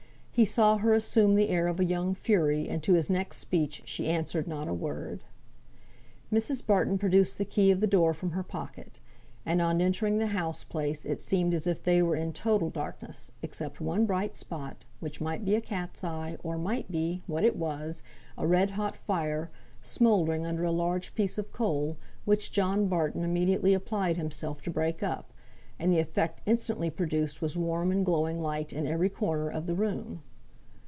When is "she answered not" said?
3.85-4.67